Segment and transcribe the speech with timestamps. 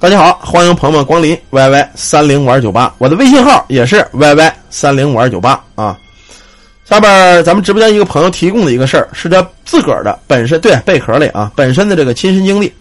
[0.00, 5.94] 大家好，欢迎朋友们光临 YY 三零五二九八，我的微信号也是 YY 三零五二九八啊。
[6.86, 12.72] 下边咱们直播间一个朋友提供的一个事儿，是他自个儿的本身对贝壳里啊本身的这个亲身经历。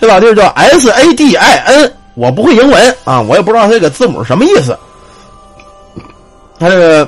[0.00, 4.74] 这老弟叫 S A D I N，我不会英文啊，我也不知道这个字母什么意思。
[6.58, 7.06] 他这个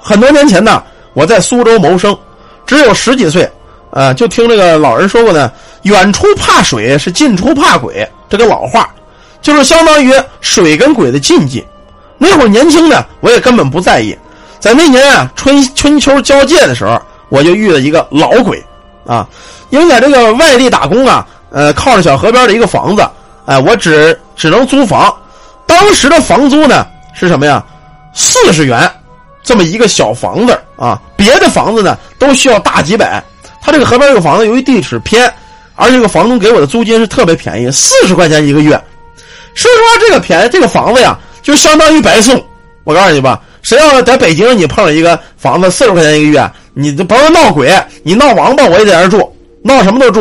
[0.00, 0.80] 很多年前呢，
[1.14, 2.16] 我在苏州谋生，
[2.64, 3.50] 只有十几岁，
[3.90, 5.50] 啊，就听这个老人说过呢，
[5.84, 8.88] 远处怕水是近处怕鬼，这个老话，
[9.40, 11.64] 就是相当于水跟鬼的禁忌。
[12.18, 14.16] 那会儿年轻呢，我也根本不在意。
[14.58, 18.64] 在那年啊，春春秋交界的时候，我就遇了一个老鬼，
[19.06, 19.28] 啊，
[19.70, 23.06] 因为在这个外地打工啊，呃，靠着小河边的一个房子，
[23.44, 25.14] 哎，我只只能租房，
[25.66, 27.62] 当时的房租呢是什么呀？
[28.14, 28.90] 四十元，
[29.42, 33.22] 这么一个小房子啊，别的房子呢都需要大几百。
[33.60, 35.30] 他这个河边这个房子，由于地址偏，
[35.74, 38.70] 而这个房东给我的租金是特别便宜，四十块钱一个月。
[39.54, 42.42] 说实话，这个便宜，这个房子呀，就相当于白送。
[42.84, 47.72] 我告诉你吧，谁要在北京你碰上一个房子四十块钱一个月，你这甭说闹鬼，
[48.02, 50.20] 你闹王八我也在这住，闹什么都住。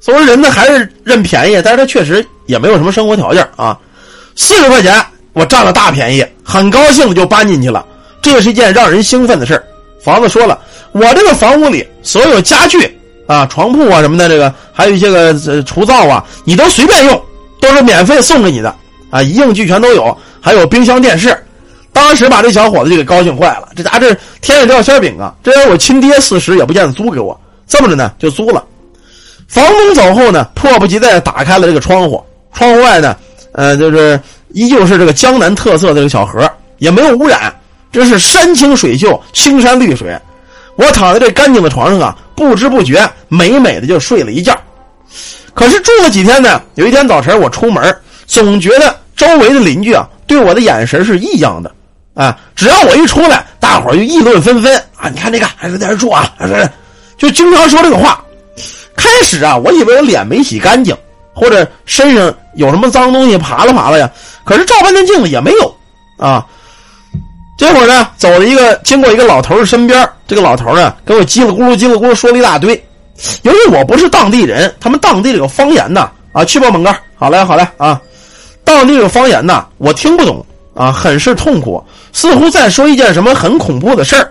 [0.00, 3.78] 所以说人呢还是认便宜，但是他确实也没有什么生活条件啊，
[4.34, 5.04] 四十块钱。
[5.32, 7.84] 我占了大便宜，很高兴就搬进去了。
[8.22, 9.62] 这也是一件让人兴奋的事
[10.02, 10.58] 房子说了，
[10.92, 12.95] 我这个房屋里所有家具
[13.26, 17.22] 啊、床铺啊什么的，这个还有一些个除灶啊，你都随便用，
[17.60, 18.74] 都是免费送给你的
[19.10, 21.36] 啊，一应俱全都有，还有冰箱、电视。
[21.92, 25.34] 当时把这小伙子就给高兴坏了，这家这天上掉馅饼啊！
[25.42, 28.64] 这要我亲爹四十也不见得租给我，这么着呢就租了。
[29.48, 33.16] 房东走后呢，迫不及待打开了这个窗户，窗户外呢，
[33.52, 34.18] 呃，就是。
[34.52, 37.54] 依旧是这个江南特色的这个小河，也没有污染，
[37.92, 40.16] 真是山清水秀、青山绿水。
[40.76, 44.56] 我躺在这干净的床上啊，不知不觉美美的就睡了一觉。
[45.54, 47.96] 可是住了几天呢，有一天早晨我出门，
[48.26, 51.70] 总觉得周围的邻居啊对我的眼神是异样的。
[52.14, 55.10] 啊，只要我一出来，大伙就议论纷纷啊！
[55.10, 56.66] 你看这个还是在这住啊，是
[57.18, 58.24] 就经常说这个话。
[58.96, 60.96] 开始啊，我以为我脸没洗干净，
[61.34, 64.10] 或者身上有什么脏东西爬了爬了呀。
[64.46, 65.76] 可是照半天镜子也没有，
[66.16, 66.46] 啊！
[67.56, 72.72] 这会儿呢，走了一个，经过一个老头的身边，这个老头呢，给我叽里咕噜、叽里咕噜说了一大堆。
[73.42, 77.98] 由于我不是当地人，他们当地这个方言呢，啊，去吧，猛哥，好嘞，好嘞，啊，
[78.62, 80.44] 当地这个方言呢，我听不懂，
[80.74, 84.30] 啊，很是痛苦，似乎在说一件什么很恐怖的事儿。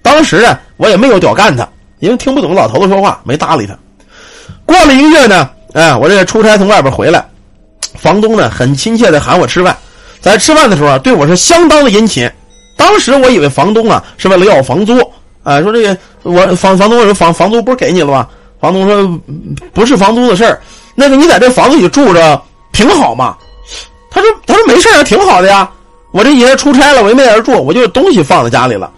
[0.00, 3.76] 当时呢，我也没有屌干他，因为听不懂老头子说话，没搭理他。
[4.64, 7.28] 过了一个月呢，哎，我这出差从外边回来。
[7.98, 9.76] 房东呢，很亲切的喊我吃饭，
[10.20, 12.30] 在吃饭的时候啊，对我是相当的殷勤。
[12.80, 14.98] 当时我以为房东啊是为了要房租，
[15.42, 18.26] 啊，说这个我房房东说房房租不是给你了吗？
[18.58, 19.20] 房东说
[19.74, 20.58] 不是房租的事儿，
[20.94, 22.40] 那个你在这房子里住着
[22.72, 23.36] 挺好嘛。
[24.10, 25.68] 他说他说没事啊，挺好的呀。
[26.10, 28.90] 我这几天出差了，我也没在这住，我就东西放在家里了。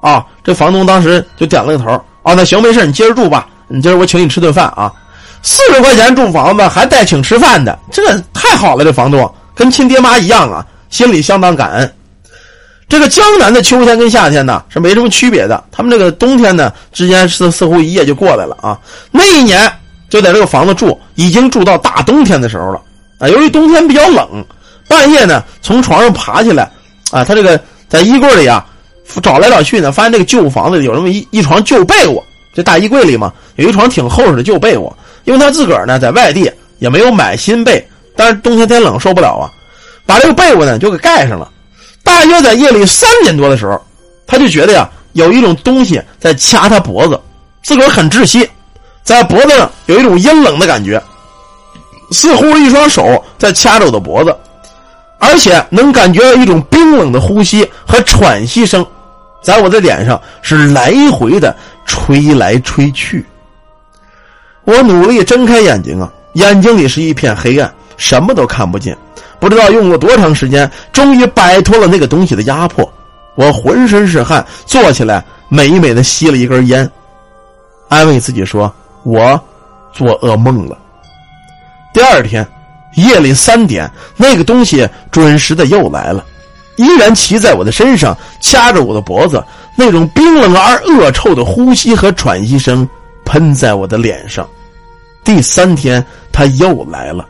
[0.00, 1.90] 啊，这房东当时就点了个头。
[2.22, 3.48] 哦，那行没事，你接着住吧。
[3.66, 4.92] 你今儿我请你吃顿饭啊。
[5.42, 8.02] 四十块钱住房子还带请吃饭的，这
[8.32, 8.84] 太好了！
[8.84, 11.94] 这房东跟亲爹妈一样啊，心里相当感恩。
[12.94, 18.78] 这个江南的秋天跟夏天呢是没什么区别的，他们这个冬天呢之间似似乎一夜就过来了啊。
[19.10, 19.68] 那一年
[20.08, 22.80] 就在这个房子住，已经住到大冬天的时候了
[23.18, 23.28] 啊。
[23.28, 24.44] 由于冬天比较冷，
[24.86, 26.70] 半夜呢从床上爬起来
[27.10, 28.64] 啊，他这个在衣柜里啊
[29.20, 32.22] 找来找去呢，发现这个旧房子有这么一一床旧被窝，
[32.54, 34.96] 这大衣柜里嘛有一床挺厚实的旧被窝。
[35.24, 37.84] 因为他自个儿呢在外地也没有买新被，
[38.14, 39.50] 但是冬天天冷受不了啊，
[40.06, 41.50] 把这个被窝呢就给盖上了。
[42.04, 43.82] 大约在夜里三点多的时候，
[44.26, 47.18] 他就觉得呀有一种东西在掐他脖子，
[47.62, 48.48] 自个儿很窒息，
[49.02, 51.02] 在脖子上有一种阴冷的感觉，
[52.10, 54.36] 似乎是一双手在掐着我的脖子，
[55.18, 58.86] 而且能感觉到一种冰冷的呼吸和喘息声，
[59.42, 63.24] 在我的脸上是来回的吹来吹去。
[64.64, 68.96] 我努力睁开眼睛啊，眼睛里是一片黑暗，什么都看不见。
[69.44, 72.90] 不知道用了多长时间，终于摆脱了那个东西的压迫。
[73.34, 76.90] 我浑身是汗，坐起来美美的吸了一根烟，
[77.90, 78.72] 安慰自己说
[79.04, 79.38] ：“我
[79.92, 80.78] 做噩梦了。”
[81.92, 82.46] 第二天
[82.94, 86.24] 夜里三点，那个东西准时的又来了，
[86.76, 89.44] 依然骑在我的身上，掐着我的脖子，
[89.76, 92.88] 那种冰冷而恶臭的呼吸和喘息声。
[93.26, 94.48] 喷在我的脸上。
[95.22, 96.02] 第三天，
[96.32, 97.26] 他又来了，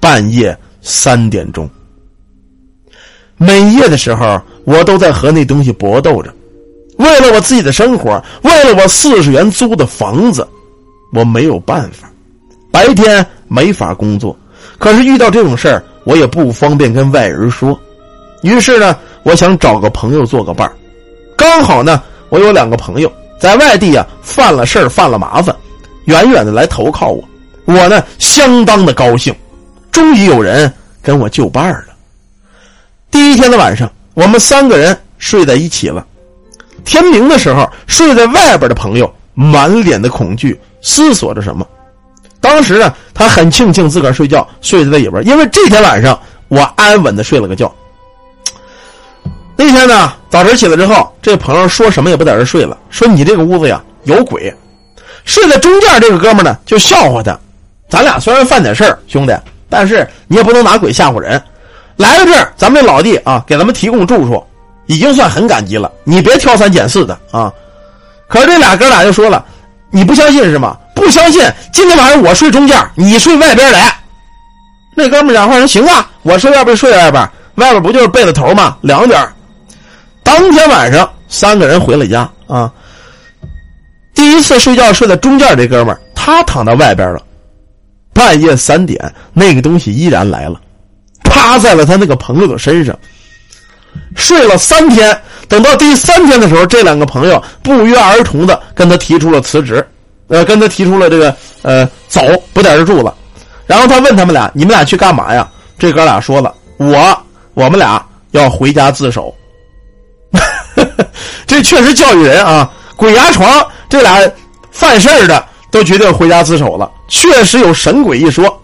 [0.00, 1.68] 半夜三点钟。
[3.36, 6.34] 每夜的时候，我都在和那东西搏斗着。
[6.96, 10.48] 为了我自己的生活，为了我四十元租的房子，
[11.12, 12.10] 我没有办法。
[12.72, 14.34] 白天没法工作，
[14.78, 17.78] 可是遇到这种事儿，我也不方便跟外人说。
[18.42, 20.74] 于是呢，我想找个朋友做个伴儿。
[21.36, 25.54] 刚好呢，我有两个朋友在外地啊，犯了事儿，犯了麻烦，
[26.06, 27.22] 远远的来投靠我。
[27.66, 29.34] 我呢，相当的高兴，
[29.90, 31.84] 终于有人跟我就伴了。
[33.10, 36.04] 第一天的晚上，我们三个人睡在一起了。
[36.84, 41.66] 天明的时候，睡在外边的朋友满脸的恐惧，思索着什么。
[42.40, 46.18] 当时呢，他很庆幸自个儿睡觉睡在里边，因为这天晚上
[46.48, 47.74] 我安稳的睡了个觉。
[49.56, 54.54] 那天呢，早晨起来之后，这朋友说什么也不在这睡了，说你这个屋子呀有鬼。
[55.24, 57.38] 睡在中间这个哥们呢就笑话他，
[57.90, 59.34] 咱俩虽然犯点事儿，兄弟，
[59.68, 61.42] 但是你也不能拿鬼吓唬人。
[61.96, 64.42] 来到这儿，咱们这老弟啊给咱们提供住处，
[64.86, 65.90] 已经算很感激了。
[66.04, 67.52] 你别挑三拣四的啊。
[68.28, 69.44] 可是这俩哥俩就说了，
[69.90, 70.76] 你不相信是吗？
[70.94, 71.42] 不相信，
[71.72, 73.94] 今天晚上我睡中间，你睡外边来。
[74.94, 77.22] 那哥们讲话说行啊，我睡外边睡外边，
[77.56, 78.76] 外边不就是被子头吗？
[78.82, 79.26] 凉点
[80.22, 82.70] 当天晚上，三个人回了家啊。
[84.14, 87.22] 第一次睡觉睡在中间这哥们儿，他躺到外边了。
[88.12, 88.98] 半夜三点，
[89.32, 90.60] 那个东西依然来了，
[91.22, 92.98] 趴在了他那个朋友的身上。
[94.16, 95.18] 睡了三天，
[95.48, 99.86] 等到第三天的时候，这两个朋友不约而同的跟他提出了辞职，
[100.28, 102.20] 呃，跟他提出了这个呃走，
[102.52, 103.14] 不在这住了。
[103.66, 107.22] 然后他问他们俩：“你们俩去干嘛呀？”这哥俩说了：“我，
[107.54, 109.34] 我们俩要回家自首。
[111.46, 112.70] ”这确实教育人啊！
[112.96, 114.20] 鬼压床，这俩
[114.70, 118.60] 犯事儿的都决定回家自首了，确实有神鬼一说。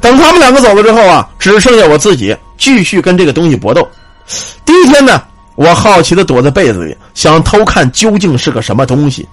[0.00, 3.88] 等他们两个走了之后啊，只剩下我自己继续跟这个东西搏斗。
[4.64, 5.22] 第一天呢，
[5.56, 9.26] 我好奇的躲在被子里，想偷看究竟是个什么东西。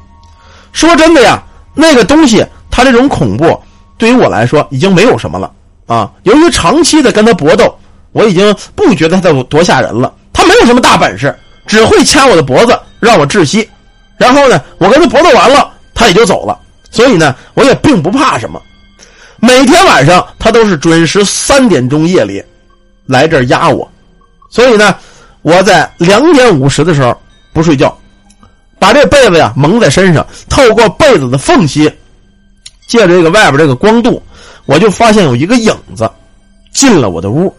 [0.72, 1.44] 说真的呀，
[1.74, 3.60] 那个东西它这种恐怖，
[3.98, 5.52] 对于我来说已经没有什么了
[5.88, 6.12] 啊。
[6.24, 7.78] 由于长期的跟他搏斗，
[8.14, 10.14] 我已经不觉得他多吓人了。
[10.34, 11.36] 他没有什么大本事。
[11.68, 13.70] 只会掐我的脖子，让我窒息。
[14.18, 16.60] 然后呢，我跟他搏斗完了，他也就走了。
[16.92, 18.62] 所以呢，我也并不怕什么。
[19.40, 22.44] 每天晚上，他都是准时三点钟夜里
[23.06, 23.90] 来这儿压我。
[24.50, 24.96] 所以呢，
[25.42, 27.20] 我在两点五十的时候
[27.54, 27.98] 不睡觉，
[28.78, 31.92] 把这被子呀蒙在身上，透过被子的缝隙，
[32.88, 34.22] 借着这个外边这个光度，
[34.66, 36.08] 我就发现有一个影子
[36.72, 37.56] 进了我的屋，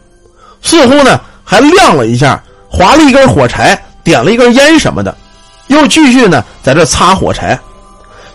[0.61, 3.83] 似乎呢还亮了一下，划了一根火柴。
[4.05, 5.17] 点了一根烟什么的，
[5.69, 7.57] 又继续呢在这擦火柴，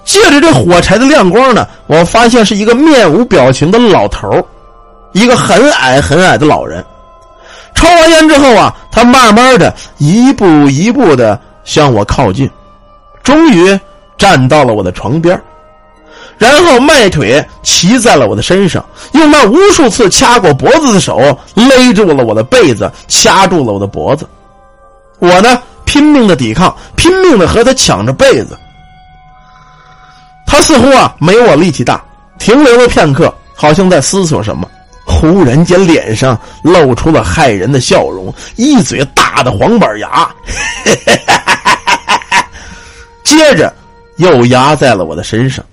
[0.08, 4.42] 借着这火柴的亮光呢，我发现是一个面无表情的老头
[5.12, 6.84] 一个很矮很矮的老人。
[7.76, 12.50] 抽完烟之后啊，他慢慢的一步一步的向我靠近，
[13.22, 13.78] 终于
[14.18, 15.40] 站到了我的床边
[16.38, 21.20] 然后迈腿骑在了我的身上，用那无数次掐过脖子的手
[21.54, 24.26] 勒住了我的被子，掐住了我的脖子。
[25.20, 28.58] 我呢，拼命的抵抗，拼命的和他抢着被子。
[30.48, 32.04] 他似乎啊，没我力气大，
[32.40, 34.68] 停留了片刻，好像在思索什么。
[35.06, 40.30] 忽然间，脸上露出了骇人的笑容，一嘴大的黄板牙，
[43.24, 43.74] 接着
[44.18, 45.64] 又压在了我的身上。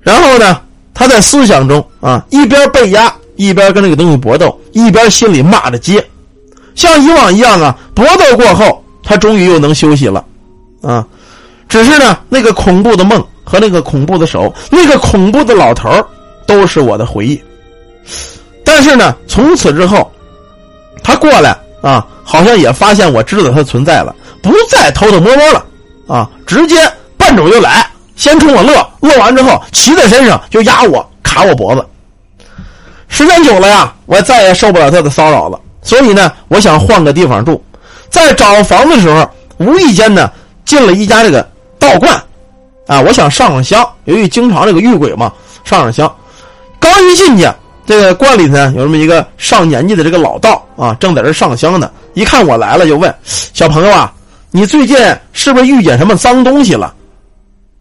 [0.00, 0.60] 然后呢，
[0.94, 6.04] 他在思想中啊，一边被压，一边跟那个东西搏斗，一边心里骂着街。
[6.74, 10.24] 像以往一样啊，搏斗过后，他终于又能休息了，
[10.82, 11.06] 啊，
[11.68, 15.90] 只是呢，那个恐怖的梦和那个恐怖的手，那个恐怖的老头
[16.46, 17.42] 都是我的回忆。
[18.64, 20.10] 但是呢，从此之后，
[21.02, 25.64] 他过来啊，好像也发现我知道他存在了，不再偷偷摸摸了，
[26.06, 26.76] 啊，直接
[27.16, 31.84] 奔着我就来，先冲我乐，乐完之后骑在身上就压我，卡我脖子。
[33.08, 35.60] 时间久了呀，我再也受不了他的骚扰了。
[35.82, 37.62] 所以呢，我想换个地方住，
[38.08, 39.28] 在找房的时候，
[39.58, 40.30] 无意间呢
[40.64, 41.46] 进了一家这个
[41.84, 42.12] 道观，
[42.86, 43.86] 啊，我想上上香。
[44.04, 45.32] 由于经常这个遇鬼嘛，
[45.64, 46.16] 上上香。
[46.80, 47.48] 刚一进去，
[47.86, 51.90] 这个观里头呢有这么一个上年纪的这个老道啊，正在这上香呢。
[52.14, 54.12] 一看我来了，就问小朋友啊，
[54.50, 54.96] 你最近
[55.32, 56.94] 是不是遇见什么脏东西了？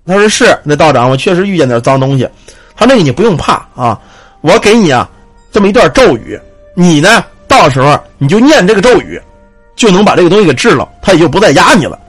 [0.06, 2.28] 他说是，那道长，我确实遇见点脏东西。
[2.76, 4.00] 他那个你不用怕啊，
[4.42, 5.10] 我给你啊
[5.52, 6.40] 这么一段咒语，
[6.76, 7.24] 你呢？
[7.46, 9.22] 到时候你就念这个咒语，
[9.76, 12.00] 就能把这个东西给治了，他也就不再压你了。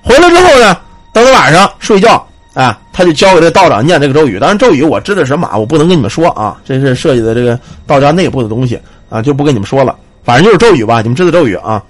[0.00, 0.78] 回来之后呢，
[1.16, 4.38] 当天晚上睡觉，啊，他就教给这道长念这个咒语。
[4.38, 9.96] 当然咒语我知道什么，我不能跟你们说啊，这是设计的这个道家内部的东西啊，就不跟你们说了。
[10.26, 11.82] 反正就是咒语吧，你们知道咒语啊。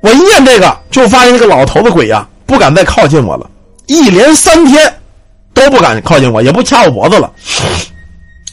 [0.00, 3.50] 我一念这个，就发现这个老头子鬼呀，不敢再靠近我了，
[3.88, 4.94] 一连三天
[5.52, 7.28] 都不敢靠近我，也不掐我脖子了。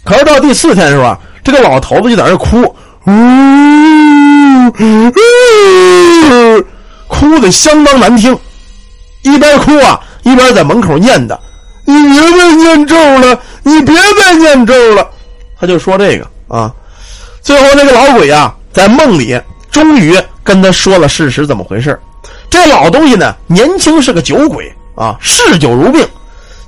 [0.03, 2.61] 可是到第四天的时候啊，这个老头子就在那哭，
[3.05, 3.11] 呜
[4.79, 5.13] 呜，
[7.07, 8.35] 哭的相当难听，
[9.31, 11.37] 一边哭啊一边在门口念叨
[11.85, 15.07] ：“你别再念咒了，你别再念咒了。”
[15.59, 16.73] 他就说这个啊。
[17.41, 19.39] 最后那个老鬼啊，在梦里
[19.71, 21.97] 终于跟他说了事实怎么回事
[22.49, 26.05] 这老东西呢，年轻是个酒鬼啊，嗜酒如命。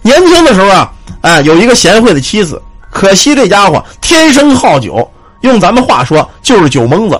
[0.01, 5.09] 年轻的时候啊，哎，有一个贤惠的妻子，可惜这家伙天生好酒，
[5.41, 7.19] 用咱们话说就是酒蒙子，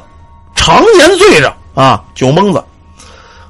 [0.56, 2.64] 常年醉着啊，酒蒙子。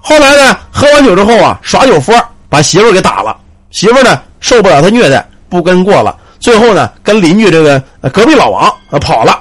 [0.02, 2.18] 后来呢，喝完酒之后啊，耍酒疯，
[2.50, 3.36] 把媳妇给打了。
[3.72, 6.16] 媳妇呢受不了他虐待，不跟过了。
[6.40, 7.80] 最后呢，跟邻居这个
[8.12, 9.40] 隔壁老王啊跑了。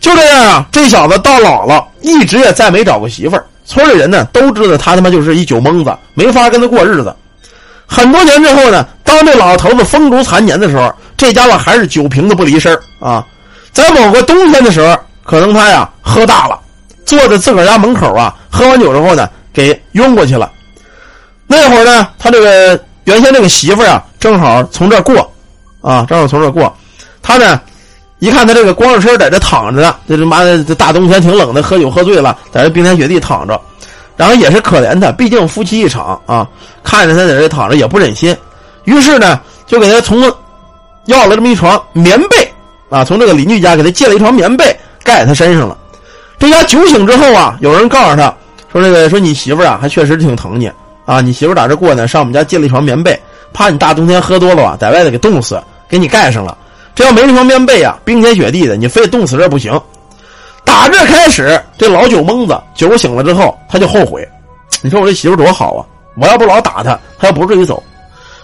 [0.00, 3.46] 就这样啊，这小子到老了，一直也再没找过媳妇儿。
[3.64, 7.14] 村里人呢都知道他他妈就是一酒蒙子，没法跟他过日子。
[7.86, 13.24] 很多年之后呢，当这老头子风烛残年的时候，这家伙还是酒瓶子不离身啊。
[13.70, 16.58] 在某个冬天的时候，可能他呀喝大了，
[17.06, 20.50] 坐在自个儿家门口啊，喝完酒之后呢，给晕过去了。
[21.46, 25.32] 那会儿呢，他这个原先这个媳妇啊，正好从这儿过，
[25.80, 26.74] 啊，正好从这儿过，
[27.22, 27.60] 他呢。
[28.18, 33.60] 一看他这个光着身在这躺着呢，这他妈的这大冬天挺冷的，喝酒喝醉了，在这冰天雪地躺着，
[34.16, 36.46] 然后也是可怜他，毕竟夫妻一场啊，
[36.84, 38.36] 看着他在这躺着也不忍心，
[38.84, 40.32] 于是呢就给他从
[41.06, 42.48] 要了这么一床棉被
[42.90, 44.66] 啊，从这个邻居家给他借了一床棉被
[45.02, 45.76] 盖在他身上了。
[46.38, 48.32] 这家酒醒之后啊，有人告诉他
[48.72, 50.70] 说：“这个说你媳妇啊，还确实挺疼你
[51.04, 53.18] 啊，你媳妇打这过呢，上我们家借了一床棉被，
[53.52, 56.56] 怕你大冬天喝多了吧，在外头给冻死，给你盖上了。”
[56.94, 59.72] 这要没这床棉被啊，冰天雪地的，你非得冻死这不行。
[60.64, 64.28] 打这开始，这老酒蒙子酒醒了之后，他就后悔。
[64.82, 65.86] 你说我这媳妇多好啊！
[66.16, 67.82] 我要不老打他，他要不至于走。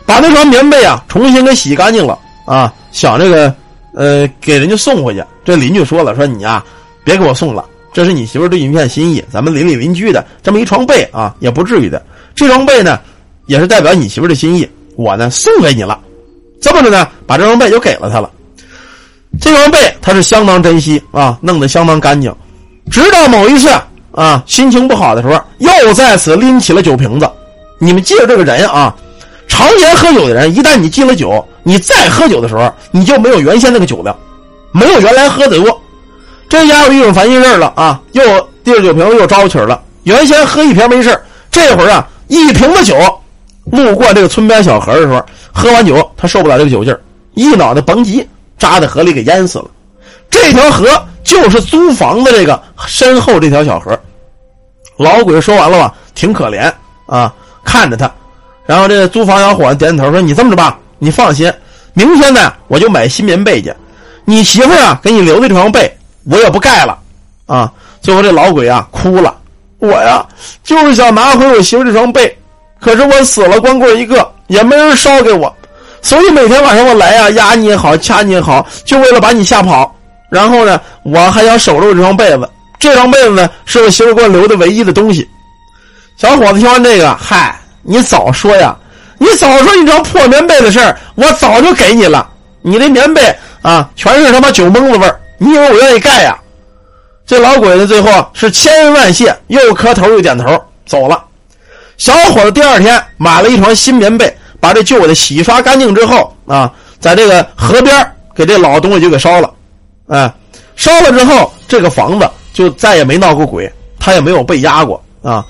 [0.07, 3.55] 把那床棉被啊重新给洗干净了啊，想这个
[3.95, 5.23] 呃给人家送回去。
[5.45, 6.65] 这邻居说了，说你啊
[7.05, 7.65] 别给我送了，
[7.99, 12.01] 这是你媳妇对你一片心意，咱们邻里邻居的这么一床被啊，也不至于的。
[12.33, 13.01] 这床被呢，
[13.47, 15.99] 也是代表你媳妇的心意，我呢送给你了。
[16.61, 18.31] 这么着呢，把这床被就给了他了。
[19.41, 22.33] 这床被他是相当珍惜啊，弄得相当干净。
[22.89, 23.69] 直到某一次
[24.13, 27.29] 啊，心情不好的时候，又再次拎起了酒瓶子。
[27.81, 28.95] 你们记着这个人啊，
[29.49, 34.17] 常年喝酒的人，一旦你进了酒，你再喝酒的时候，你就没有原先那个酒量，
[34.71, 35.83] 没有原来喝的多。
[36.49, 38.23] 这家伙一种烦心事了啊，又
[38.65, 39.81] 提着酒瓶子又招起了。
[40.05, 41.19] 原先喝一瓶没事
[41.51, 42.97] 这会儿啊，一瓶子酒，
[43.71, 47.01] 路过这个村边小河的时候，喝完酒他受不了这个酒劲儿，
[47.35, 48.27] 一脑袋甭急。
[48.59, 49.67] 扎在河里给淹死了，
[50.29, 50.89] 这条河
[51.23, 53.97] 就是租房的这个身后这条小河。
[54.97, 56.69] 老鬼说完了吧，挺可怜
[57.07, 58.11] 啊，看着他，
[58.67, 61.53] 然后这租房小伙子点点头说：“你这么着吧，你放心，
[61.95, 63.73] 明天呢我就买新棉被去。
[64.25, 65.97] 你媳妇啊给你留的这床被
[66.31, 66.99] 我也不盖了
[67.47, 69.37] 啊。”最后这老鬼啊哭了
[69.79, 70.25] ：“我呀
[70.63, 72.37] 就是想拿回我媳妇这床被，
[72.81, 75.55] 可是我死了光棍一个，也没人烧给我。”
[76.01, 79.93] 所以每天晚上我来呀，压你也好，掐你也好，就为了把你吓跑。
[80.31, 82.49] 然后呢，我还想守着我这床被子。
[82.79, 85.29] 这床被子呢，是我媳妇给我留的唯一的东西。
[86.17, 88.77] 小伙子听完这个，嗨，你早说呀！
[89.19, 92.29] 你早说你这破棉被的事儿，我早就给你了。
[92.63, 95.21] 你这棉被啊，全是他妈酒蒙子味儿。
[95.39, 96.37] 你以为我愿意盖呀？
[97.27, 100.45] 这老鬼子最后是千恩万谢，又磕头又点头
[100.85, 101.25] 走了。
[101.97, 104.37] 小伙子第二天买了一床新棉被。
[104.61, 107.95] 把这旧的洗刷干净之后啊，在这个河边
[108.35, 109.55] 给这老东西就给烧了，
[110.09, 110.29] 哎，
[110.75, 115.47] 烧了之后，这个房子就再也没闹过鬼，他也没有被压过啊。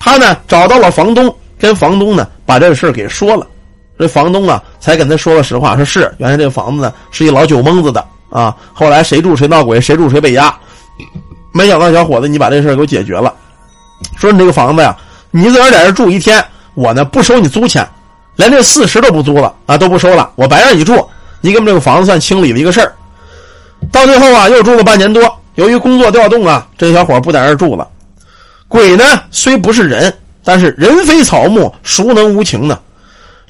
[0.00, 3.46] 他呢找到了房东，跟房东呢把这个事给说了，
[3.98, 10.54] 这房东啊才跟他说了实话，说是原来这个房子呢是一老酒蒙子的啊，后来谁住谁闹鬼，谁住谁被压。
[11.52, 13.32] 没想到小伙子你把这事给我解决了，
[14.16, 14.96] 说你这个房子呀，
[15.30, 16.44] 你自个儿在这住一天，
[16.74, 17.86] 我呢不收你租钱。
[18.36, 21.04] 连这四十都不租了啊，都不收了，我白让你住，
[21.40, 22.94] 你给我们这个房子算清理了一个事儿。
[23.90, 25.22] 到最后啊，又住了半年多。
[25.56, 27.88] 由于工作调动啊，这小伙不在这住了。
[28.68, 32.78] 鬼呢，虽不是人，但是人非草木，孰能无情呢？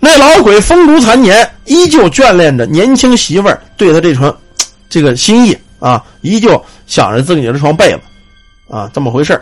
[0.00, 4.35] 那老鬼风烛残年，依旧眷恋着年轻媳妇儿对他这床
[4.88, 8.00] 这个心意啊，依旧想着自己的这床被子
[8.68, 9.40] 啊，这么回事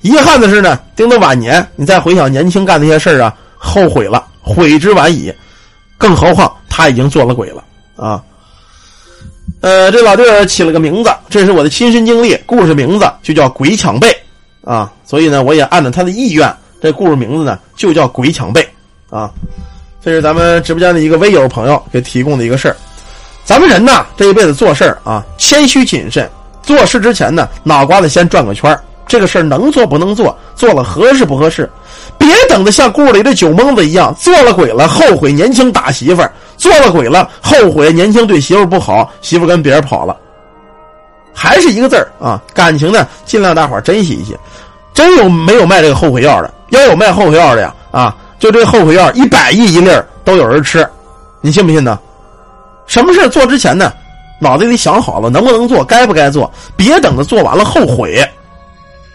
[0.00, 4.26] 遗憾的是呢，丁到晚年，你再回想年轻干那些事啊，后悔了。
[4.44, 5.32] 悔之晚矣，
[5.96, 7.62] 更何况他已经做了鬼了
[7.94, 8.20] 啊！
[9.60, 14.08] 呃，这老弟儿起了个名字，这是我的亲身经历，故事名字就叫《鬼抢被》
[14.68, 18.60] 啊，所以呢，我也按照他的意愿，这故事名字呢就叫《鬼抢被》
[19.16, 19.30] 啊。
[20.04, 22.76] 这是咱们直播间的一个微友朋友给提供的一个事儿。
[23.44, 26.28] 咱们人呐，这一辈子做事啊，谦虚谨慎。
[26.62, 31.68] 做事之前呢，脑瓜子先转个圈这个事儿能做不能做，做了合适不合适？
[32.16, 40.16] 别等着像故里的酒蒙子一样，做了鬼了，后悔年轻打媳妇儿；做了鬼了，后悔年轻对媳妇不好，媳妇跟别人跑了。
[41.34, 44.38] 还是一个字儿啊，感情呢，尽量大伙珍惜一些。
[44.94, 46.54] 真有没有卖这个后悔药的？
[46.68, 49.90] 要有卖后悔药的呀，啊，就这后悔药一百亿一粒
[50.24, 50.88] 都有人吃，
[51.40, 51.98] 你信不信呢？
[52.86, 53.92] 什么事做之前呢，
[54.40, 58.22] 脑子里想好了能不能做，该不该做，别等着做完了后悔。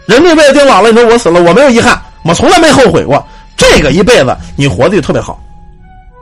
[0.06, 3.24] 人这辈子盯老了，你说我死了，我没有遗憾，我从来没后悔过。
[3.56, 5.42] 这个一辈子你活的就特别好。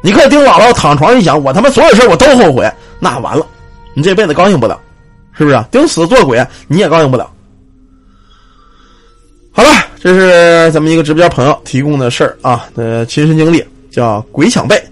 [0.02, 3.46] 你可盯老了，躺床一想，我他妈所有事我都后悔，那完了，
[3.94, 4.80] 你这辈子高兴不了，
[5.34, 5.64] 是不是？
[5.70, 7.30] 盯死做鬼你也高兴不了。
[9.52, 9.70] 好了，
[10.02, 14.84] 这是咱们一个直播间朋友提供的事儿啊，的亲身经历，叫鬼抢被。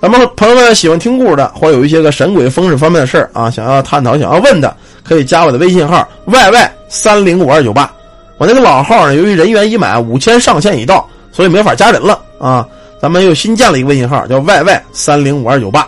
[0.00, 7.92] 咱们朋友们喜欢听故事的，或有一些个神鬼风水方面的事儿啊，想要探讨、想要问的，可以加我的微信号 yy 三零五二九八。
[8.38, 12.66] 我那个老号呢，由于人员已满，五千上限已到，所以没法加人了啊。
[12.98, 15.86] 咱们又新建了一个微信号，叫 yy 三零五二九八。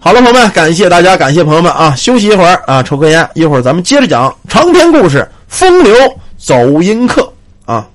[0.00, 1.94] 好了，朋友们，感谢大家，感谢朋友们啊！
[1.94, 5.94] 休息一会儿啊，抽根烟，一会儿咱们接着讲长篇故事《风流
[6.36, 7.22] 走音客》
[7.72, 7.86] 啊。